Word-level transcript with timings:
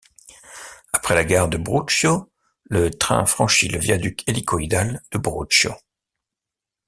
Après 0.93 1.13
la 1.13 1.23
gare 1.23 1.47
de 1.47 1.57
Brusio, 1.59 2.31
le 2.71 2.89
train 2.89 3.27
franchit 3.27 3.67
le 3.67 3.77
viaduc 3.77 4.27
hélicoïdal 4.27 5.03
de 5.11 5.17
Brusio. 5.19 5.73